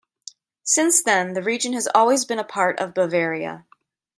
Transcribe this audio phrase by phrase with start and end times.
[0.63, 3.67] Since then the region has always been a part of Bavaria.